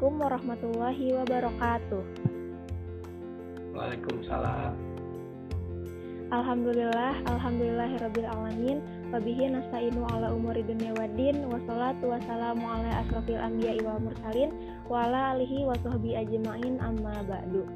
[0.00, 2.02] Assalamualaikum warahmatullahi wabarakatuh.
[3.76, 4.72] Waalaikumsalam.
[6.32, 8.80] Alhamdulillah, alhamdulillahirabbil alamin.
[9.12, 14.56] Wabihi nasta'inu ala umuri dunya waddin wassalatu wassalamu ala asrofil anbiya'i wal mursalin
[14.88, 17.68] wa ala alihi wa sahbihi ajma'in amma ba'du.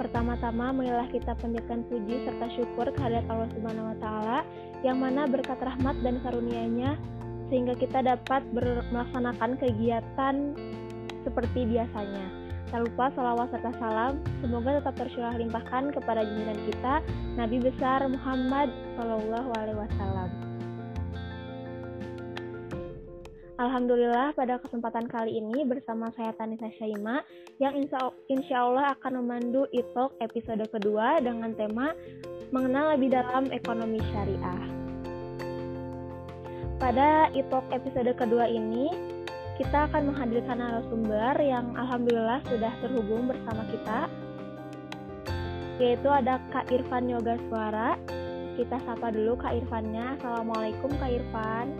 [0.00, 4.38] Pertama-tama marilah kita panjatkan puji serta syukur kehadirat Allah Subhanahu wa taala
[4.80, 6.96] yang mana berkat rahmat dan karunia-Nya
[7.52, 10.56] sehingga kita dapat melaksanakan kegiatan
[11.22, 12.26] seperti biasanya.
[12.70, 16.94] Tak lupa salawat serta salam semoga tetap tercurah limpahkan kepada junjungan kita
[17.34, 18.70] Nabi besar Muhammad
[19.74, 20.50] Wasallam.
[23.60, 27.20] Alhamdulillah pada kesempatan kali ini bersama saya Tanisa Syaima
[27.60, 31.92] yang insya, insya Allah akan memandu italk episode kedua dengan tema
[32.56, 34.64] mengenal lebih dalam ekonomi syariah.
[36.80, 38.88] Pada italk episode kedua ini
[39.60, 44.08] kita akan menghadirkan narasumber yang alhamdulillah sudah terhubung bersama kita
[45.76, 48.00] yaitu ada Kak Irfan Yoga Suara.
[48.56, 50.16] Kita sapa dulu Kak Irfannya.
[50.16, 51.76] Assalamualaikum Kak Irfan.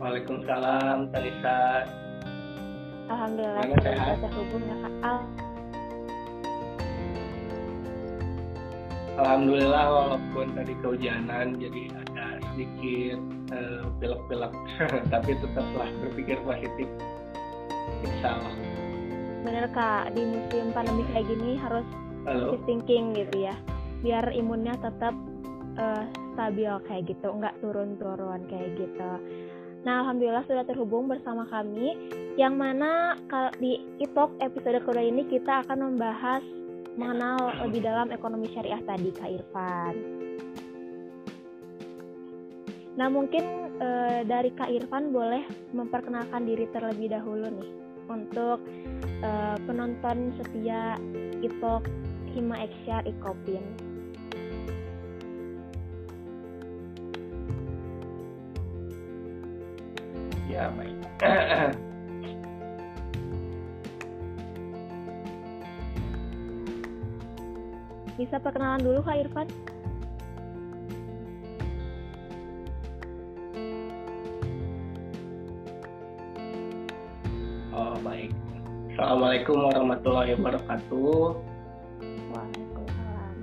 [0.00, 1.88] Waalaikumsalam Talisa.
[3.12, 4.94] Alhamdulillah sudah terhubung ya Kak.
[5.04, 5.18] Al
[9.20, 11.82] Alhamdulillah walaupun tadi kehujanan jadi
[12.54, 13.18] sedikit
[13.50, 14.54] uh, pilek-pilek
[15.12, 16.88] tapi tetaplah berpikir positif.
[18.06, 18.54] Insya Allah.
[19.44, 20.14] Bener kak.
[20.14, 21.86] Di musim pandemi kayak gini harus
[22.24, 22.56] Halo.
[22.64, 23.54] thinking gitu ya.
[24.00, 25.12] Biar imunnya tetap
[25.76, 27.28] uh, stabil kayak gitu.
[27.28, 29.10] Nggak turun-turun kayak gitu.
[29.84, 31.92] Nah alhamdulillah sudah terhubung bersama kami
[32.40, 33.20] yang mana
[33.60, 36.42] di italk episode kedua ini kita akan membahas
[36.94, 40.13] mengenal lebih dalam ekonomi syariah tadi Kak Irfan.
[42.94, 45.42] Nah mungkin e, dari Kak Irfan boleh
[45.74, 47.70] memperkenalkan diri terlebih dahulu nih
[48.06, 48.62] untuk
[49.18, 49.30] e,
[49.66, 50.94] penonton setia
[51.42, 51.90] Ipok
[52.30, 53.66] Hima Eksyar Ikopin.
[60.46, 60.94] Ya baik.
[68.14, 69.73] Bisa perkenalan dulu Kak Irfan?
[79.04, 81.36] Assalamualaikum warahmatullahi wabarakatuh.
[82.32, 83.36] Waalaikumsalam.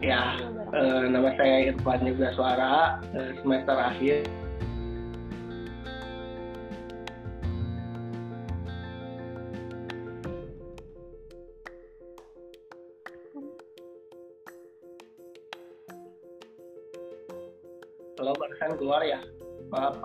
[0.00, 0.40] Ya,
[0.72, 4.24] eh, nama saya Irfan juga suara eh, semester akhir
[18.16, 19.20] Kalau barusan keluar ya,
[19.68, 20.00] maaf.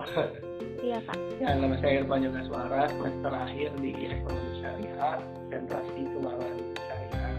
[0.84, 1.16] Iya kak.
[1.40, 5.16] Ya, nama saya Irfan Yoga Suara, semester akhir di Ekonomi Syariah,
[5.48, 7.32] konsentrasi keuangan syariah.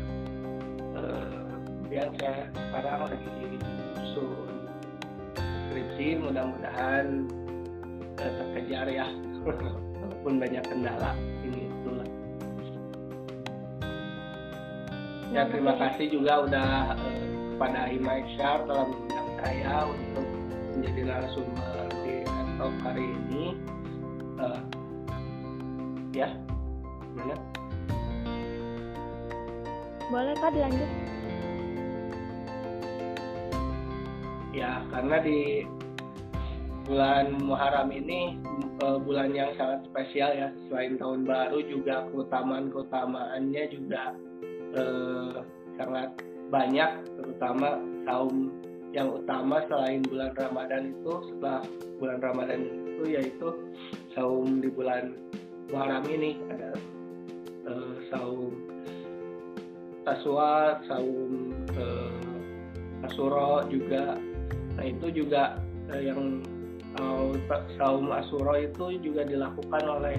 [0.98, 3.30] Uh, kemudian saya sekarang lagi
[4.02, 4.50] susun
[5.70, 7.30] skripsi, mudah-mudahan
[8.18, 9.06] uh, terkejar ya,
[10.02, 11.14] walaupun banyak kendala
[11.46, 12.10] ini itulah.
[15.30, 17.22] Ya terima kasih juga udah uh,
[17.54, 20.26] kepada Ima Eksyar telah mengundang saya untuk
[20.74, 22.26] menjadi narasumber di
[22.58, 23.54] talk hari ini.
[24.42, 24.62] Uh,
[26.10, 26.34] ya,
[30.10, 30.92] Boleh kak dilanjut?
[34.50, 35.70] Ya, karena di
[36.90, 38.42] bulan Muharram ini
[38.82, 40.50] uh, bulan yang sangat spesial ya.
[40.66, 44.18] Selain tahun baru juga keutamaan-keutamaannya juga
[44.74, 45.46] uh,
[45.78, 46.10] sangat
[46.50, 47.78] banyak, terutama
[48.10, 48.50] saum
[48.90, 51.62] yang utama selain bulan Ramadan itu setelah
[52.02, 53.48] bulan Ramadan itu yaitu
[54.18, 55.14] saum di bulan
[55.70, 56.74] Muharram ini ada
[57.70, 58.54] uh, saum
[60.08, 64.18] Taswa, saum uh, Asuro juga.
[64.80, 65.62] Nah itu juga
[65.94, 66.42] uh, yang
[66.98, 67.30] uh,
[67.78, 70.18] saum Asuro itu juga dilakukan oleh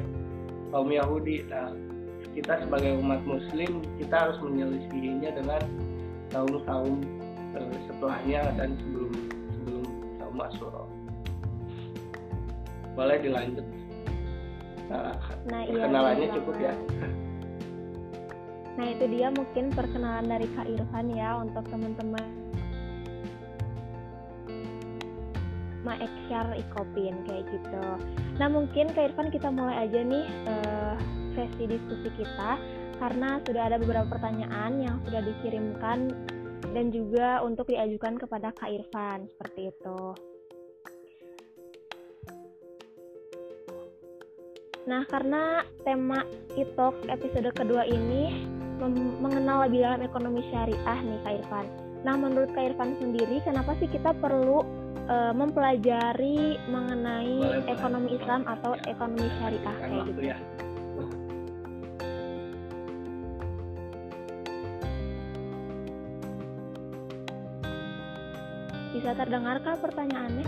[0.70, 1.42] kaum Yahudi.
[1.50, 1.74] Nah
[2.38, 5.62] kita sebagai umat Muslim kita harus menyelisihinya dengan
[6.30, 7.02] saum-saum
[7.90, 9.12] setelahnya dan sebelum
[9.50, 9.84] sebelum
[10.22, 10.82] saum Asyura.
[12.94, 13.66] Boleh dilanjut.
[14.90, 15.14] Nah,
[15.46, 16.74] nah perkenalannya iya, cukup ya.
[18.80, 22.24] Nah itu dia mungkin perkenalan dari Kak Irfan ya untuk teman-teman
[25.84, 27.84] Maeksyar Ikopin kayak gitu.
[28.40, 30.96] Nah mungkin Kak Irfan kita mulai aja nih uh,
[31.36, 32.56] sesi diskusi kita
[32.96, 36.16] karena sudah ada beberapa pertanyaan yang sudah dikirimkan
[36.72, 40.00] dan juga untuk diajukan kepada Kak Irfan seperti itu.
[44.88, 46.24] Nah, karena tema
[46.56, 48.48] ITOK episode kedua ini
[49.20, 51.66] mengenal lebih dalam ekonomi syariah nih Kak Irfan.
[52.00, 54.64] Nah, menurut Kak Irfan sendiri, kenapa sih kita perlu
[55.10, 58.18] uh, mempelajari mengenai boleh, ekonomi boleh.
[58.24, 58.82] Islam atau ya.
[58.88, 60.20] ekonomi syariah kayak gitu?
[60.24, 60.38] Ya.
[68.96, 70.46] Bisa terdengarkah pertanyaannya?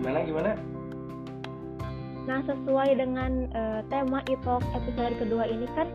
[0.00, 0.69] Gimana gimana?
[2.50, 5.86] Sesuai dengan uh, tema ITOK episode kedua ini kan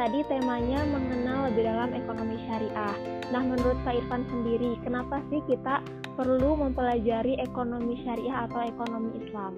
[0.00, 2.96] tadi temanya mengenal lebih dalam ekonomi syariah.
[3.28, 5.84] Nah, menurut Pak Irfan sendiri, kenapa sih kita
[6.16, 9.52] perlu mempelajari ekonomi syariah atau ekonomi Islam?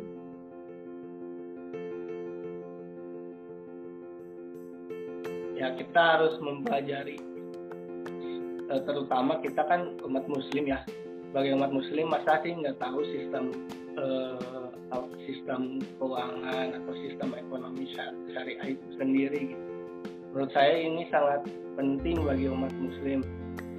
[5.54, 7.22] Ya, kita harus mempelajari
[8.66, 10.82] eh, terutama kita kan umat muslim ya.
[11.30, 13.54] Sebagai umat muslim masa sih nggak tahu sistem
[15.26, 17.90] sistem keuangan atau sistem ekonomi
[18.30, 19.64] syariah itu sendiri gitu.
[20.32, 23.20] Menurut saya ini sangat penting bagi umat muslim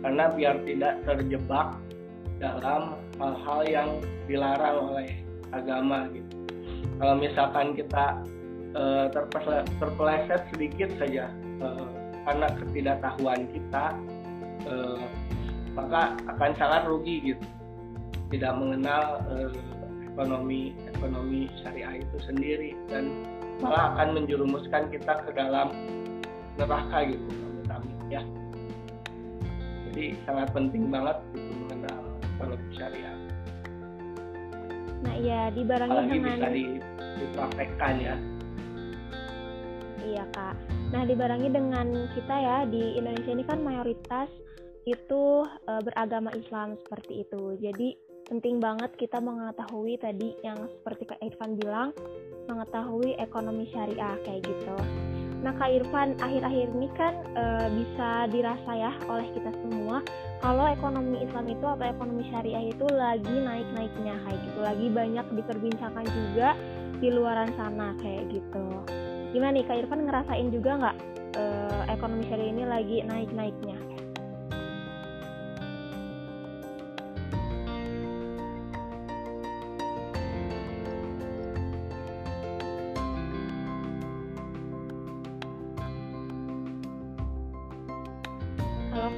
[0.03, 1.69] karena biar tidak terjebak
[2.37, 3.89] dalam hal-hal yang
[4.29, 5.09] dilarang oleh
[5.55, 6.33] agama gitu.
[6.97, 8.05] Kalau misalkan kita
[8.77, 9.05] uh,
[9.77, 11.29] terpeleset sedikit saja
[11.61, 11.87] uh,
[12.25, 13.85] karena ketidaktahuan kita,
[14.67, 15.01] uh,
[15.77, 17.45] maka akan sangat rugi gitu.
[18.27, 19.53] Tidak mengenal uh,
[20.17, 23.13] ekonomi ekonomi syariah itu sendiri dan
[23.61, 25.69] malah akan menjerumuskan kita ke dalam
[26.57, 27.29] neraka gitu
[27.69, 28.25] kami ya.
[29.93, 32.01] Jadi sangat penting banget gitu mengenal
[32.33, 33.17] ekonomi syariah.
[35.05, 36.49] Nah iya dibarengi Apalagi dengan bisa
[37.21, 38.15] dipraktekkan ya.
[40.01, 40.55] Iya kak.
[40.97, 41.87] Nah dibarengi dengan
[42.17, 44.33] kita ya di Indonesia ini kan mayoritas
[44.87, 47.59] itu e, beragama Islam seperti itu.
[47.59, 51.95] Jadi penting banget kita mengetahui tadi yang seperti Kak Irfan bilang
[52.51, 54.75] mengetahui ekonomi syariah kayak gitu.
[55.39, 60.03] Nah Kak Irfan akhir-akhir ini kan e, bisa dirasa ya oleh kita semua
[60.43, 66.05] kalau ekonomi Islam itu atau ekonomi syariah itu lagi naik-naiknya kayak gitu, lagi banyak diperbincangkan
[66.05, 66.49] juga
[66.99, 68.67] di luaran sana kayak gitu.
[69.31, 70.97] Gimana nih Kak Irfan ngerasain juga nggak
[71.39, 71.43] e,
[71.95, 73.86] ekonomi syariah ini lagi naik-naiknya?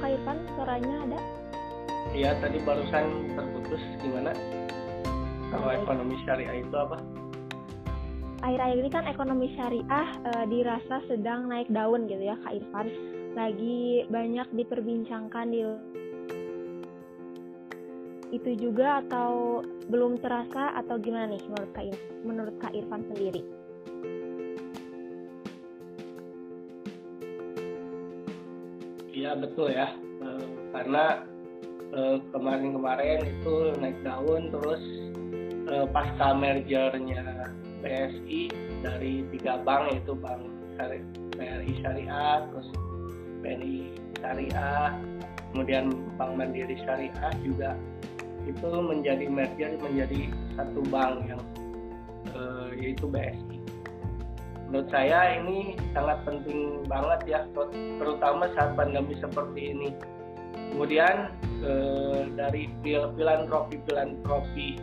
[0.00, 1.20] Kak Irfan suaranya ada?
[2.16, 4.32] Iya tadi barusan terputus gimana?
[5.52, 6.96] Kalau ekonomi syariah itu apa?
[8.40, 12.88] Akhir-akhir ini kan ekonomi syariah e, dirasa sedang naik daun gitu ya Kak Irfan.
[13.36, 15.60] Lagi banyak diperbincangkan di
[18.30, 19.60] itu juga atau
[19.90, 23.59] belum terasa atau gimana nih menurut Kak Irfan, menurut Kak Irfan sendiri?
[29.30, 30.26] Iya betul ya, e,
[30.74, 31.22] karena
[32.34, 34.82] kemarin kemarin-kemarin itu naik daun terus
[35.70, 38.50] e, pasca mergernya BSI
[38.82, 40.50] dari tiga bank yaitu Bank
[41.38, 42.74] BRI Syariah, terus
[43.46, 44.98] BNI Syariah,
[45.54, 47.78] kemudian Bank Mandiri Syariah juga
[48.50, 50.26] itu menjadi merger menjadi
[50.58, 51.42] satu bank yang
[52.34, 52.40] e,
[52.82, 53.59] yaitu BSI
[54.70, 57.40] menurut saya ini sangat penting banget ya
[57.98, 59.90] terutama saat pandemi seperti ini.
[60.70, 61.34] Kemudian
[61.66, 64.78] eh, dari filantropi filantropi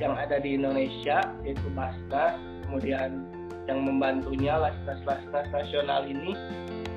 [0.00, 3.28] yang ada di Indonesia yaitu Basnas kemudian
[3.68, 6.32] yang membantunya lasnas-lasnas nasional ini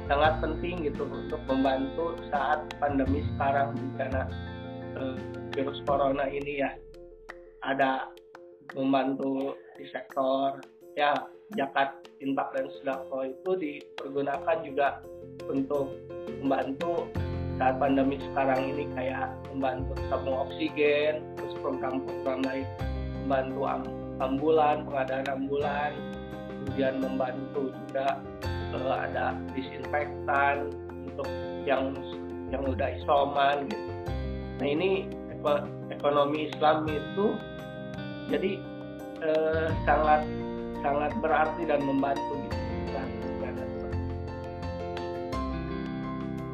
[0.08, 4.24] sangat penting gitu untuk membantu saat pandemi sekarang karena
[4.96, 5.20] eh,
[5.52, 6.72] virus corona ini ya
[7.68, 8.08] ada
[8.72, 10.64] membantu di sektor
[10.96, 11.12] ya
[11.54, 11.90] zakat
[12.24, 14.88] infak dan sedekah itu dipergunakan juga
[15.52, 15.92] untuk
[16.42, 17.08] membantu
[17.62, 22.66] saat pandemi sekarang ini kayak membantu tabung oksigen terus program-program lain
[23.24, 23.62] membantu
[24.20, 25.92] ambulan pengadaan ambulan
[26.50, 28.20] kemudian membantu juga
[28.74, 31.30] uh, ada disinfektan untuk
[31.68, 31.94] yang
[32.50, 33.92] yang udah isoman gitu.
[34.62, 35.10] Nah ini
[35.92, 37.36] ekonomi Islam itu
[38.32, 38.52] jadi
[39.26, 40.24] uh, sangat
[40.84, 42.64] sangat berarti dan membantu gitu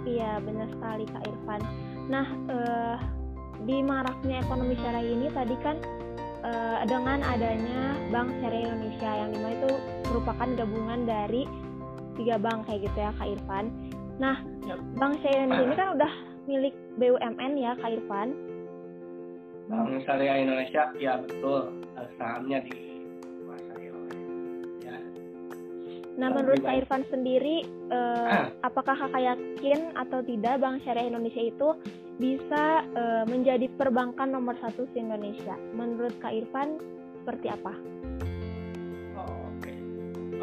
[0.09, 1.61] Iya benar sekali Kak Irfan.
[2.09, 2.97] Nah eh,
[3.69, 5.77] di maraknya ekonomi syariah ini tadi kan
[6.41, 9.71] eh, dengan adanya Bank Syariah Indonesia yang di mana itu
[10.09, 11.45] merupakan gabungan dari
[12.17, 13.65] tiga bank kayak gitu ya Kak Irfan.
[14.17, 14.35] Nah
[14.97, 16.11] Bank Syariah Indonesia ini kan udah
[16.49, 18.29] milik BUMN ya Kak Irfan.
[19.69, 21.85] Bank Syariah Indonesia ya betul
[22.17, 22.88] sahamnya dikuasai
[26.19, 31.79] Nah menurut Kak Irfan sendiri eh, apakah kakak yakin atau tidak Bank Syariah Indonesia itu
[32.19, 35.55] bisa eh, menjadi perbankan nomor satu di Indonesia?
[35.71, 36.75] Menurut Kak Irfan
[37.23, 37.71] seperti apa?
[39.15, 39.77] Oh, Oke, okay.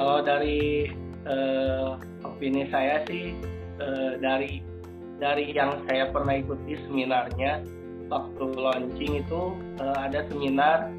[0.01, 0.89] kalau dari
[1.29, 1.89] eh,
[2.25, 3.37] opini saya sih
[3.77, 4.65] eh, dari
[5.21, 7.65] dari yang saya pernah ikuti seminarnya
[8.13, 10.93] waktu launching itu uh, ada seminar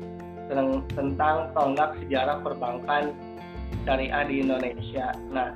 [0.95, 3.11] tentang tonggak sejarah perbankan
[3.83, 5.15] syariah di Indonesia.
[5.31, 5.55] Nah,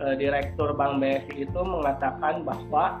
[0.00, 3.00] uh, direktur Bank BSI itu mengatakan bahwa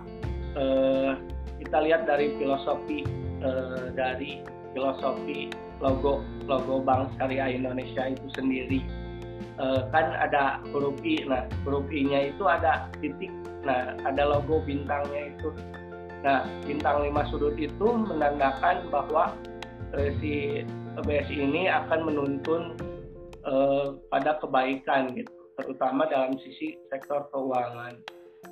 [0.58, 1.18] uh,
[1.62, 3.06] kita lihat dari filosofi
[3.42, 4.42] uh, dari
[4.74, 5.50] filosofi
[5.82, 8.80] logo logo Bank Syariah Indonesia itu sendiri
[9.58, 11.26] uh, kan ada huruf I.
[11.26, 13.30] Nah, huruf I-nya itu ada titik.
[13.64, 15.48] Nah, ada logo bintangnya itu
[16.24, 19.36] Nah, bintang lima sudut itu menandakan bahwa
[19.92, 20.64] eh, si
[20.96, 22.80] BSI ini akan menuntun
[23.46, 27.96] eh, pada kebaikan gitu, terutama dalam sisi sektor keuangan.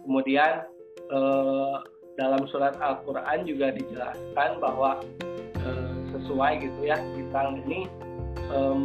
[0.05, 0.65] Kemudian
[1.11, 1.77] eh,
[2.21, 5.01] dalam surat Al-Qur'an juga dijelaskan bahwa
[5.61, 7.89] eh, sesuai gitu ya bintang ini
[8.37, 8.77] eh,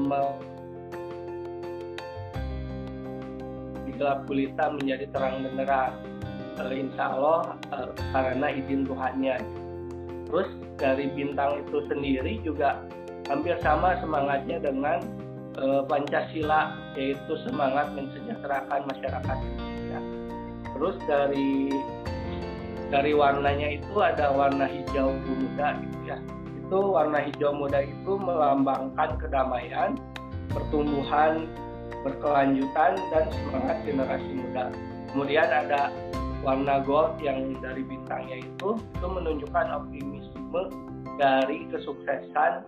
[3.97, 5.93] gelap gulita menjadi terang benderang
[6.61, 7.41] uh, insya Allah
[7.73, 9.37] uh, karena izin Tuhannya.
[10.29, 12.77] Terus dari bintang itu sendiri juga
[13.27, 15.01] hampir sama semangatnya dengan
[15.57, 19.99] uh, Pancasila yaitu semangat mensejahterakan masyarakat Indonesia.
[20.77, 21.51] Terus dari
[22.87, 26.17] dari warnanya itu ada warna hijau muda gitu ya.
[26.63, 29.99] Itu warna hijau muda itu melambangkan kedamaian,
[30.53, 31.47] pertumbuhan
[32.05, 34.71] berkelanjutan dan semangat generasi muda.
[35.11, 35.91] Kemudian ada
[36.45, 40.61] warna gold yang dari bintangnya itu itu menunjukkan optimisme
[41.17, 42.63] dari kesuksesan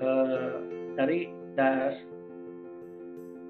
[0.00, 0.54] eh,
[0.96, 1.96] dari das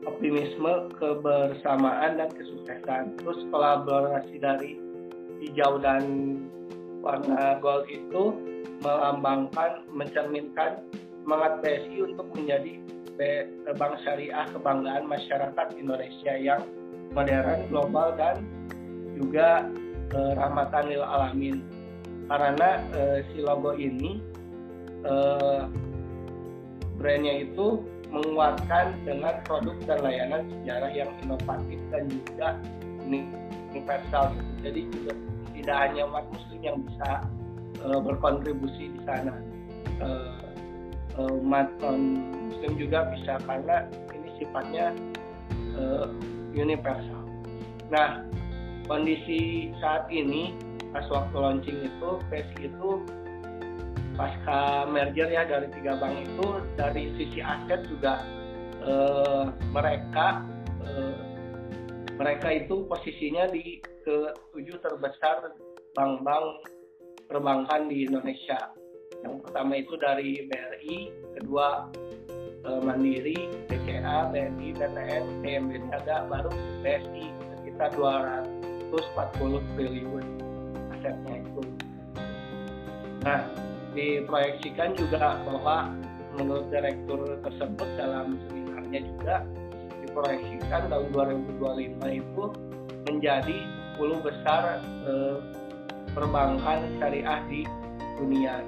[0.07, 3.19] optimisme kebersamaan dan kesuksesan.
[3.19, 4.79] Terus kolaborasi dari
[5.43, 6.03] hijau dan
[7.03, 8.33] warna gold itu
[8.81, 10.87] melambangkan mencerminkan
[11.27, 12.79] semangat PSI untuk menjadi
[13.75, 16.63] bank syariah kebanggaan masyarakat Indonesia yang
[17.17, 18.45] modern, global dan
[19.17, 19.67] juga
[20.13, 21.65] eh, rahmatan lil alamin.
[22.29, 24.21] Karena eh, si logo ini
[25.03, 25.63] eh,
[27.01, 32.49] brandnya itu menguatkan dengan produk dan layanan sejarah yang inovatif dan juga
[33.07, 34.33] universal.
[34.63, 35.13] Jadi juga
[35.57, 37.11] tidak hanya umat muslim yang bisa
[37.83, 39.35] uh, berkontribusi di sana.
[39.99, 40.39] Uh,
[41.41, 44.93] umat non muslim juga bisa karena ini sifatnya
[46.53, 47.25] universal.
[47.89, 48.21] Nah
[48.85, 50.53] kondisi saat ini
[50.93, 52.91] pas waktu launching itu PSI itu
[54.17, 58.25] pasca merger ya dari tiga bank itu dari sisi aset juga
[58.83, 60.43] eh, mereka
[60.83, 61.21] eh,
[62.17, 65.53] mereka itu posisinya di ke tujuh terbesar
[65.93, 66.65] bank-bank
[67.29, 68.73] perbankan di Indonesia.
[69.21, 70.99] Yang pertama itu dari BRI,
[71.37, 71.93] kedua
[72.65, 76.49] eh, Mandiri, BCA, BNI, BTN, TMB Niaga, baru
[76.81, 77.27] BSI
[77.61, 78.57] sekitar 200
[78.95, 80.25] 140 triliun
[80.95, 81.63] asetnya itu.
[83.27, 83.43] Nah,
[83.97, 85.89] diproyeksikan juga bahwa
[86.37, 89.35] menurut direktur tersebut dalam seminarnya juga
[90.05, 92.45] diproyeksikan tahun 2025 itu
[93.09, 93.59] menjadi
[93.97, 95.37] 10 besar eh,
[96.13, 97.65] perbankan syariah di
[98.21, 98.61] dunia.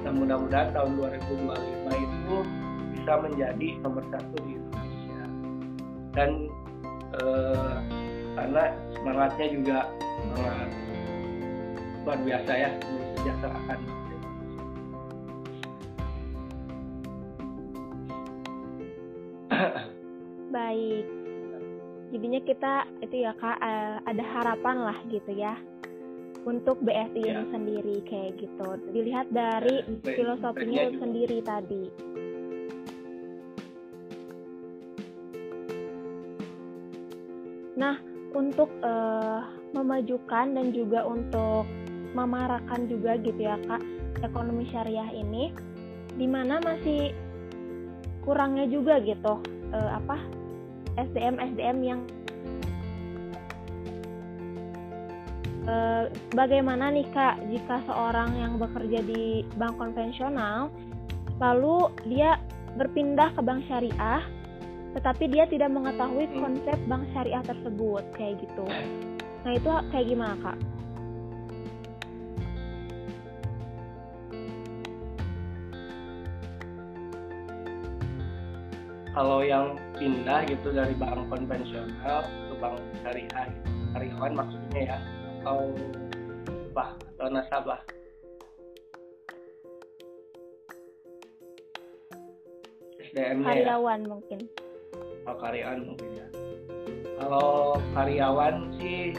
[0.00, 2.36] Dan mudah-mudahan tahun 2025 itu
[2.96, 5.22] bisa menjadi nomor satu di Indonesia.
[6.16, 6.30] Dan
[7.20, 7.76] eh,
[8.32, 8.64] karena
[8.96, 9.78] semangatnya juga
[10.24, 10.68] semangat
[12.00, 12.70] luar biasa ya
[13.20, 13.80] mensejahterakan.
[20.48, 21.04] Baik.
[22.10, 22.72] Jadinya kita
[23.04, 25.54] itu ya kak eh, ada harapan lah gitu ya
[26.42, 27.38] untuk BSI ya.
[27.38, 28.68] ini sendiri kayak gitu.
[28.90, 31.84] Dilihat dari ya, filosofinya sendiri tadi.
[37.76, 38.00] Nah
[38.34, 41.68] untuk uh, memajukan dan juga untuk
[42.12, 43.82] memarakan juga gitu ya kak
[44.24, 45.54] ekonomi syariah ini
[46.18, 47.14] di mana masih
[48.26, 49.40] kurangnya juga gitu
[49.72, 50.18] uh, apa
[50.98, 52.00] SDM SDM yang
[55.70, 60.68] uh, bagaimana nih kak jika seorang yang bekerja di bank konvensional
[61.40, 62.36] lalu dia
[62.76, 64.22] berpindah ke bank syariah
[64.90, 68.66] tetapi dia tidak mengetahui konsep bank syariah tersebut kayak gitu.
[69.46, 70.58] Nah itu kayak gimana kak?
[79.20, 83.68] Kalau yang pindah gitu dari bank konvensional ke bank syariah gitu.
[83.92, 84.98] karyawan maksudnya ya
[85.44, 85.60] atau
[86.72, 87.80] apa atau nasabah
[92.96, 93.48] SDM-nya ya?
[93.60, 94.08] karyawan ya?
[94.08, 94.40] mungkin
[95.28, 96.26] oh, karyawan mungkin ya
[97.20, 99.12] kalau karyawan sih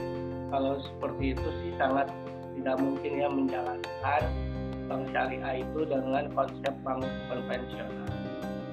[0.50, 2.10] kalau seperti itu sih sangat
[2.58, 4.24] tidak mungkin ya menjalankan
[4.90, 8.10] bank syariah itu dengan konsep bank konvensional.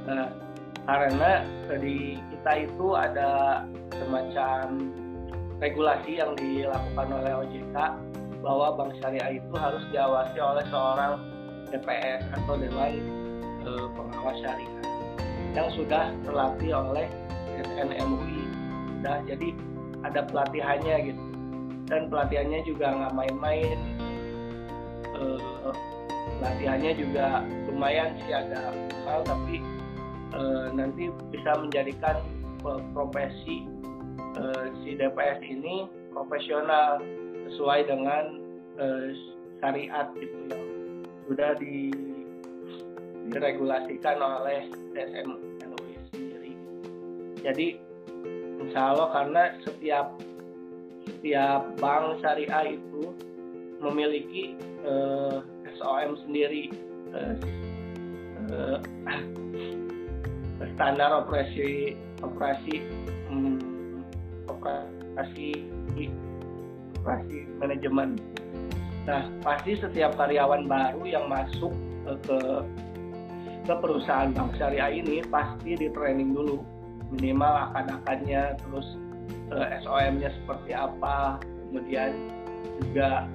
[0.09, 0.48] Nah,
[0.89, 1.45] karena
[1.77, 3.61] di kita itu ada
[3.93, 4.89] semacam
[5.61, 7.77] regulasi yang dilakukan oleh OJK
[8.41, 11.21] bahwa bank syariah itu harus diawasi oleh seorang
[11.69, 12.97] DPS atau Dewan
[13.69, 14.85] e, Pengawas Syariah
[15.53, 17.05] yang sudah terlatih oleh
[17.61, 18.43] SNMUI.
[19.05, 19.53] Nah, jadi
[20.07, 21.23] ada pelatihannya gitu.
[21.91, 23.79] Dan pelatihannya juga nggak main-main.
[25.13, 25.23] E,
[26.39, 28.33] pelatihannya juga lumayan sih
[29.05, 29.61] mahal tapi
[30.35, 30.41] e,
[30.75, 32.21] nanti bisa menjadikan
[32.93, 33.65] profesi
[34.37, 34.43] e,
[34.83, 37.01] si DPS ini profesional
[37.49, 38.25] sesuai dengan
[39.59, 40.67] syariat gitu yang
[41.27, 41.91] sudah di,
[43.35, 45.35] diregulasikan oleh DSM
[45.67, 46.53] MUI sendiri.
[47.43, 47.67] Jadi
[48.63, 50.15] insya Allah karena setiap
[51.11, 53.11] setiap bank syariah itu
[53.83, 54.55] memiliki
[55.79, 56.71] SOM sendiri
[60.75, 62.83] standar operasi operasi
[63.31, 63.59] um,
[64.51, 65.67] operasi
[66.99, 68.19] operasi manajemen.
[69.07, 71.73] Nah, pasti setiap karyawan baru yang masuk
[72.27, 72.39] ke
[73.69, 76.65] ke perusahaan bank syariah ini pasti di training dulu
[77.13, 78.97] minimal akan-akannya terus
[79.53, 81.37] uh, SOM-nya seperti apa
[81.69, 82.17] kemudian
[82.81, 83.29] juga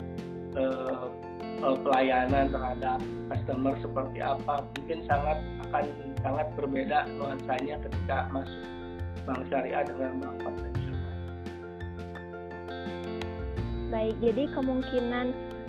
[0.58, 1.06] uh,
[1.62, 2.98] uh, pelayanan terhadap
[3.30, 5.38] customer seperti apa mungkin sangat
[5.70, 5.86] akan
[6.24, 8.64] sangat berbeda nuansanya ketika masuk
[9.28, 11.12] bank syariah dengan bank konvensional.
[13.92, 15.28] Baik, jadi kemungkinan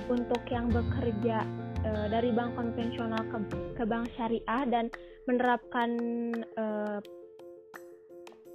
[0.08, 1.44] untuk yang bekerja
[1.84, 3.38] e, dari bank konvensional ke,
[3.76, 4.88] ke bank syariah dan
[5.28, 5.90] menerapkan
[6.38, 6.64] e,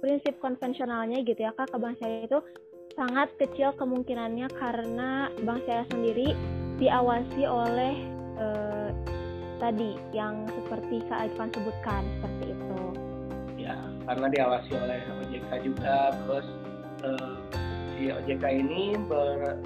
[0.00, 2.40] prinsip konvensionalnya gitu ya kak ke bank syariah itu
[2.98, 6.28] sangat kecil kemungkinannya karena bank syariah sendiri
[6.80, 8.19] diawasi oleh
[9.60, 12.80] tadi yang seperti Kak Irfan sebutkan seperti itu.
[13.60, 13.76] Ya,
[14.08, 16.48] karena diawasi oleh OJK juga, terus
[17.04, 17.36] uh,
[17.94, 19.60] si OJK ini ber,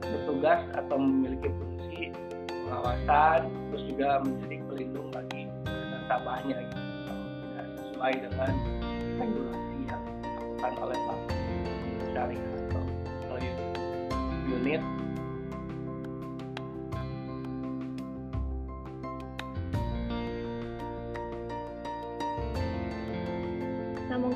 [0.00, 2.10] bertugas atau memiliki fungsi
[2.48, 6.80] pengawasan, terus juga menjadi pelindung bagi nasabahnya gitu,
[7.52, 8.52] tidak sesuai dengan
[9.20, 11.22] regulasi yang dilakukan oleh bank
[12.16, 12.82] syariah atau
[14.48, 14.82] unit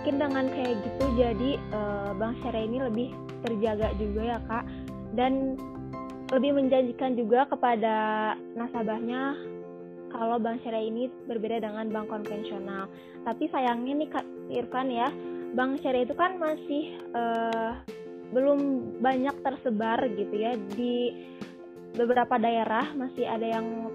[0.02, 3.08] mungkin dengan kayak gitu jadi uh, Bank Syariah ini lebih
[3.46, 4.66] terjaga juga ya kak
[5.14, 5.54] dan
[6.34, 7.94] lebih menjanjikan juga kepada
[8.58, 9.38] nasabahnya
[10.10, 12.90] kalau Bank Syariah ini berbeda dengan bank konvensional.
[13.22, 15.06] Tapi sayangnya nih Kak Irfan ya,
[15.54, 17.78] Bank Syariah itu kan masih uh,
[18.34, 18.58] belum
[18.98, 21.14] banyak tersebar gitu ya di
[21.94, 23.86] beberapa daerah masih ada yang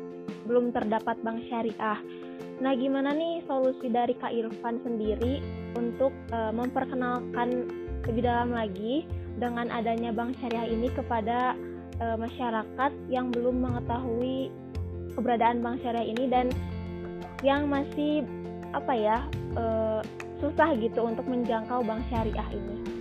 [0.48, 2.00] belum terdapat bank syariah.
[2.58, 5.46] Nah, gimana nih solusi dari Kak Irfan sendiri
[5.78, 7.70] untuk uh, memperkenalkan
[8.10, 9.06] lebih dalam lagi
[9.38, 11.54] dengan adanya bank syariah ini kepada
[12.02, 14.50] uh, masyarakat yang belum mengetahui
[15.14, 16.50] keberadaan bank syariah ini dan
[17.46, 18.26] yang masih
[18.74, 19.18] apa ya
[19.54, 20.02] uh,
[20.42, 22.97] susah gitu untuk menjangkau bank syariah ini.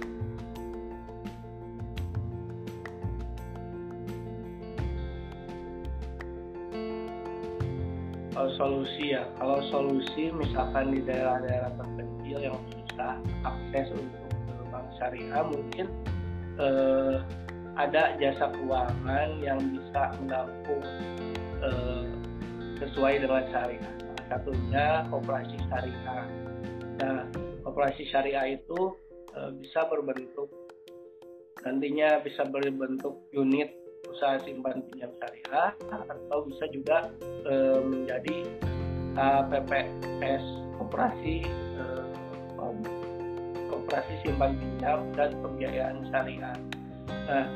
[8.54, 14.22] Solusi ya kalau solusi misalkan di daerah-daerah terpencil yang susah akses untuk
[14.70, 15.86] bank syariah mungkin
[16.60, 17.16] eh,
[17.76, 20.84] ada jasa keuangan yang bisa menampung
[21.60, 22.04] eh,
[22.80, 23.92] sesuai dengan syariah.
[24.00, 26.24] Salah satunya operasi syariah.
[27.00, 27.18] Nah
[27.68, 28.80] operasi syariah itu
[29.36, 30.48] eh, bisa berbentuk
[31.64, 36.98] nantinya bisa berbentuk unit usaha simpan pinjam syariah atau bisa juga
[37.46, 38.36] e, menjadi
[39.16, 40.44] KPPS
[40.80, 41.82] operasi e,
[43.72, 46.56] operasi simpan pinjam dan pembiayaan syariah.
[47.26, 47.46] Nah,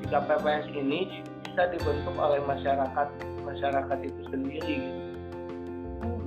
[0.00, 3.08] di KPPS ini bisa dibentuk oleh masyarakat
[3.46, 5.02] masyarakat itu sendiri gitu.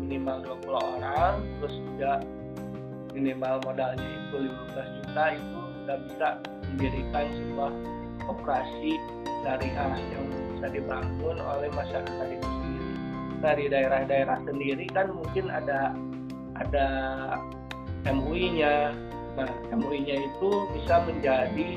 [0.01, 2.11] minimal 20 orang terus juga
[3.13, 6.27] minimal modalnya itu 15 juta itu sudah bisa
[6.73, 7.71] mendirikan sebuah
[9.43, 10.25] syariah yang
[10.55, 12.93] bisa dibangun oleh masyarakat itu sendiri.
[13.39, 15.95] Di daerah-daerah sendiri kan mungkin ada
[16.59, 16.87] ada
[18.07, 18.91] MUI-nya.
[19.39, 21.67] Nah, MUI-nya itu bisa menjadi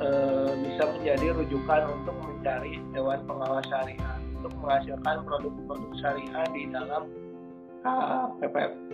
[0.00, 7.10] uh, bisa menjadi rujukan untuk mencari Dewan Pengawas Syariah untuk menghasilkan produk-produk syariah di dalam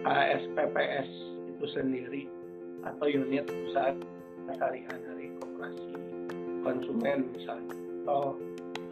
[0.02, 1.08] KSPPS
[1.52, 2.24] itu sendiri
[2.84, 3.92] atau unit usaha
[4.56, 5.92] syariah dari koperasi
[6.64, 8.36] konsumen misalnya atau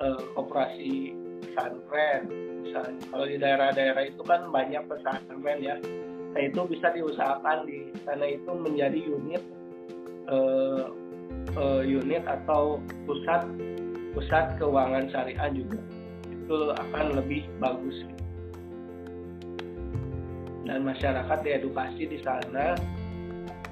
[0.01, 1.13] uh, koperasi
[1.45, 2.33] pesantren
[2.65, 3.03] misalnya.
[3.13, 5.77] Kalau di daerah-daerah itu kan banyak pesantren ya.
[6.33, 9.45] Nah itu bisa diusahakan di sana itu menjadi unit
[10.33, 10.89] uh,
[11.61, 13.45] uh, unit atau pusat
[14.17, 15.77] pusat keuangan syariah juga.
[16.33, 18.01] Itu akan lebih bagus.
[20.65, 22.73] Dan masyarakat diedukasi di sana.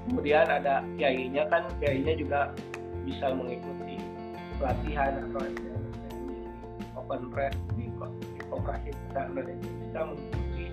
[0.05, 2.51] Kemudian ada kiainya kan kiainya juga
[3.07, 4.01] bisa mengikuti
[4.61, 5.43] pelatihan atau
[7.01, 7.89] open press di,
[8.37, 10.67] di koperasi besar dan bisa mengikuti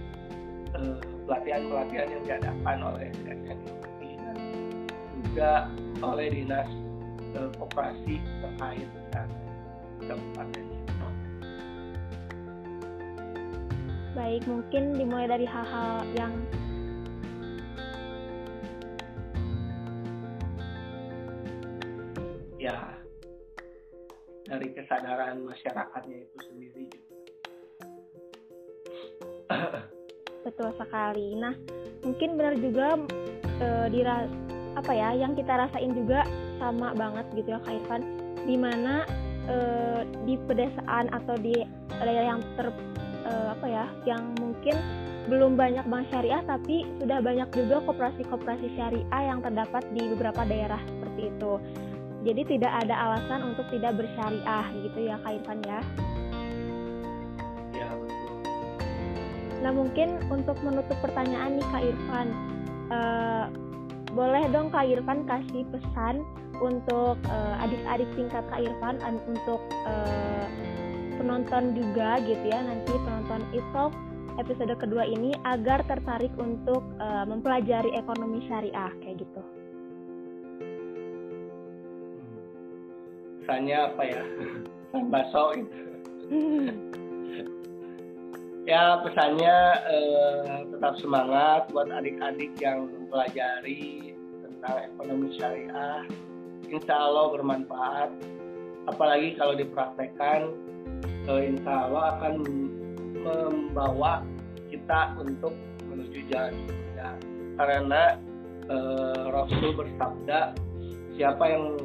[0.68, 0.92] pelatihan
[1.26, 4.38] pelatihan-pelatihan yang diadakan oleh SNI dan
[5.24, 5.52] juga
[6.04, 6.70] oleh dinas
[7.40, 9.28] uh, koperasi terkait dan
[10.04, 10.66] kabupaten.
[14.18, 16.34] Baik, mungkin dimulai dari hal-hal yang
[24.58, 26.86] dari kesadaran masyarakatnya itu sendiri
[30.42, 31.38] betul sekali.
[31.38, 31.54] Nah
[32.02, 32.98] mungkin benar juga
[33.62, 34.26] e, diras
[34.74, 36.26] apa ya yang kita rasain juga
[36.58, 38.02] sama banget gitu ya Kak Irfan.
[38.50, 39.06] Di mana
[39.46, 39.56] e,
[40.26, 41.54] di pedesaan atau di
[42.02, 42.74] daerah yang ter
[43.28, 44.74] e, apa ya yang mungkin
[45.28, 50.80] belum banyak bank syariah tapi sudah banyak juga koperasi-koperasi syariah yang terdapat di beberapa daerah
[50.88, 51.52] seperti itu
[52.28, 55.80] jadi tidak ada alasan untuk tidak bersyariah gitu ya Kak Irfan ya.
[57.72, 58.32] Ya betul.
[59.64, 62.28] Nah mungkin untuk menutup pertanyaan nih Kak Irfan,
[62.92, 63.46] uh,
[64.12, 66.28] boleh dong Kak Irfan kasih pesan
[66.60, 69.00] untuk uh, adik-adik tingkat Kak Irfan
[69.32, 70.46] untuk uh,
[71.16, 73.84] penonton juga gitu ya nanti penonton itu
[74.38, 79.42] episode kedua ini agar tertarik untuk uh, mempelajari ekonomi syariah kayak gitu.
[83.48, 84.24] Pesannya apa ya?
[84.92, 85.80] Pesan baso itu
[88.68, 89.58] ya pesannya
[89.88, 94.12] eh, tetap semangat buat adik-adik yang mempelajari
[94.44, 96.04] tentang ekonomi syariah.
[96.68, 98.12] Insya Allah bermanfaat.
[98.92, 100.52] Apalagi kalau dipraktekkan
[101.32, 102.44] eh, insya Allah akan
[103.24, 104.28] membawa
[104.68, 105.56] kita untuk
[105.88, 107.10] menuju jalan surga
[107.56, 108.20] karena
[108.68, 110.52] eh, Rasul bersabda
[111.16, 111.80] siapa yang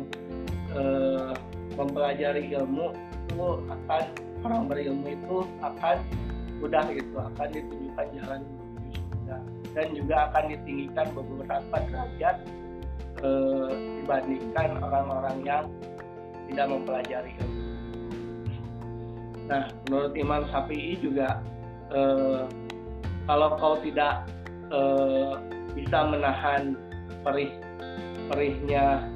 [0.77, 1.33] eh,
[1.77, 2.93] mempelajari ilmu
[3.33, 4.03] itu akan
[4.45, 5.97] orang berilmu itu akan
[6.63, 9.37] mudah gitu akan ditunjukkan jalan menuju surga
[9.73, 12.37] dan juga akan ditinggikan beberapa derajat
[13.19, 13.31] e,
[14.03, 15.65] dibandingkan orang-orang yang
[16.47, 17.63] tidak mempelajari ilmu.
[19.51, 21.43] Nah, menurut Imam Syafi'i juga
[21.91, 22.01] e,
[23.27, 24.29] kalau kau tidak
[24.71, 24.81] e,
[25.75, 26.79] bisa menahan
[27.27, 27.51] perih
[28.31, 29.09] perihnya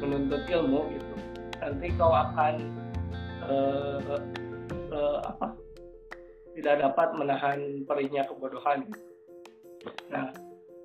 [0.00, 1.14] menuntut ilmu gitu
[1.60, 2.54] nanti kau akan
[3.44, 4.16] uh,
[4.90, 5.52] uh, apa
[6.56, 8.84] tidak dapat menahan perihnya kebodohan.
[10.12, 10.28] Nah,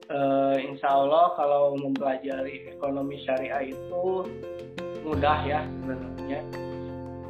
[0.08, 4.04] uh, insya Allah kalau mempelajari ekonomi syariah itu
[5.04, 6.42] mudah ya sebenarnya.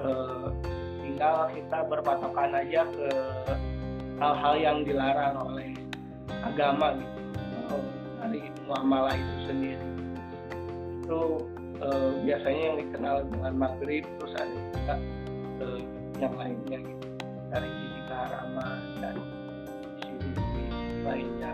[0.04, 0.52] Uh,
[1.02, 3.10] tinggal kita berpatokan aja ke
[4.20, 5.72] hal-hal yang dilarang oleh
[6.44, 7.78] agama gitu
[8.20, 9.88] dari muamalah itu sendiri
[11.06, 11.22] itu
[11.82, 14.96] uh, biasanya yang dikenal dengan maghrib terus ada juga
[15.64, 15.80] uh,
[16.20, 17.08] yang lainnya gitu
[17.52, 19.16] dari sisi keharaman dan
[20.00, 20.64] sisi
[21.04, 21.54] lainnya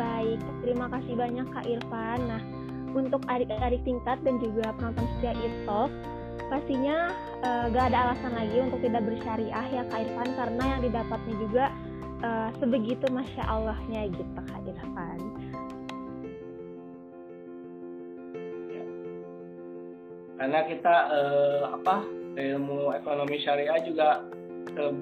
[0.00, 2.20] Baik, terima kasih banyak Kak Irfan.
[2.24, 2.40] Nah,
[2.96, 5.92] untuk adik-adik tingkat dan juga penonton setia Irtalk,
[6.48, 7.12] pastinya
[7.44, 11.64] uh, gak ada alasan lagi untuk tidak bersyariah ya Kak Irfan karena yang didapatnya juga
[12.22, 15.20] uh, sebegitu masya Allahnya gitu Kak Irfan.
[20.40, 22.00] Karena kita uh, apa
[22.40, 24.24] ilmu ekonomi syariah juga
[24.80, 24.94] uh,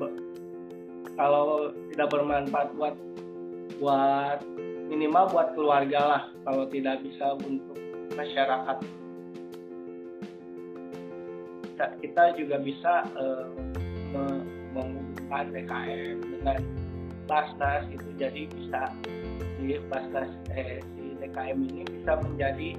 [1.15, 2.95] kalau tidak bermanfaat buat
[3.79, 4.43] buat
[4.91, 7.79] minimal buat keluarga lah kalau tidak bisa untuk
[8.19, 8.79] masyarakat
[12.03, 13.47] kita juga bisa uh,
[14.11, 16.78] menghubungkan DKM dengan
[17.29, 18.91] Basnas itu jadi bisa
[19.61, 22.75] di Basnas eh, si DKM ini bisa menjadi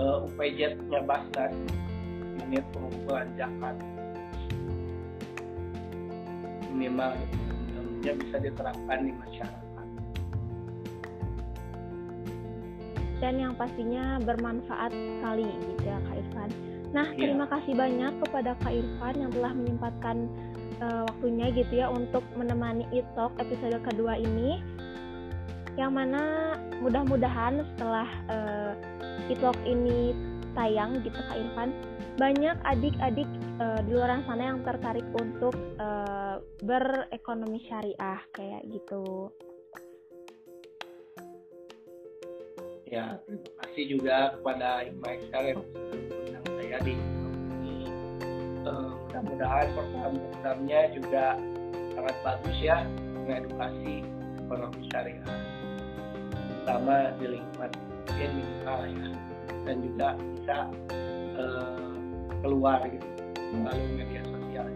[0.00, 1.52] uh, eh, UPJ-nya Basnas
[2.40, 3.76] unit pengumpulan zakat.
[6.72, 7.14] minimal
[7.76, 9.62] ilmunya bisa diterapkan di masyarakat
[13.22, 16.50] dan yang pastinya bermanfaat sekali gitu ya Kak Irfan.
[16.90, 17.18] Nah, Iya.
[17.22, 20.16] terima kasih banyak kepada Kak Irfan yang telah menyempatkan
[20.82, 24.58] uh, waktunya gitu ya untuk menemani e-talk episode kedua ini.
[25.78, 26.22] Yang mana
[26.82, 28.72] mudah-mudahan setelah uh,
[29.30, 30.12] e-talk ini
[30.52, 31.70] tayang gitu Kak Irfan,
[32.20, 39.32] banyak adik-adik uh, di luar sana yang tertarik untuk uh, berekonomi syariah kayak gitu.
[42.92, 46.92] ya terima kasih juga kepada Hikmah Excel yang mengundang saya di
[48.62, 51.36] Eh, mudah-mudahan program-programnya juga
[51.92, 54.00] sangat bagus ya mengedukasi
[54.40, 55.28] ekonomi syariah
[56.32, 57.70] terutama di lingkungan
[58.08, 59.08] mungkin minimal ya
[59.68, 60.58] dan juga bisa
[61.36, 61.92] eh,
[62.40, 63.08] keluar gitu
[63.52, 64.66] melalui media sosial.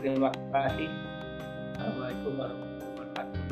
[0.00, 0.88] Terima kasih.
[1.76, 3.42] Assalamualaikum warahmatullahi wabarakatuh.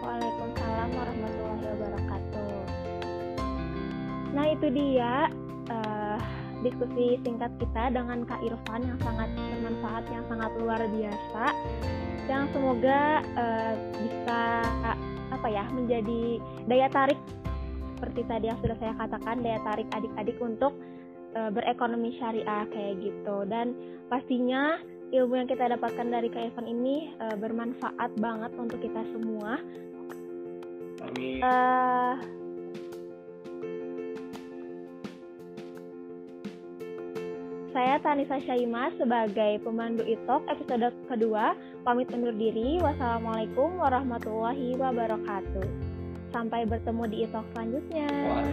[0.00, 2.48] Waalaikumsalam warahmatullahi wabarakatuh.
[4.32, 5.28] Nah itu dia
[5.68, 6.11] eh,
[6.62, 11.44] diskusi singkat kita dengan Kak Irfan yang sangat bermanfaat, yang sangat luar biasa,
[12.30, 13.02] yang semoga
[13.36, 14.40] eh, bisa
[15.32, 16.38] apa ya menjadi
[16.70, 17.18] daya tarik
[17.98, 20.74] seperti tadi yang sudah saya katakan daya tarik adik-adik untuk
[21.34, 23.74] eh, berekonomi syariah kayak gitu dan
[24.06, 24.78] pastinya
[25.12, 29.58] ilmu yang kita dapatkan dari Kak Irfan ini eh, bermanfaat banget untuk kita semua
[31.02, 31.42] Amin.
[31.42, 32.14] Eh,
[37.72, 41.56] Saya Tanisa Syaima sebagai pemandu ITOK episode kedua.
[41.80, 42.76] Pamit undur diri.
[42.84, 45.64] Wassalamualaikum warahmatullahi wabarakatuh.
[46.36, 48.12] Sampai bertemu di ITOK selanjutnya.
[48.28, 48.52] Wah.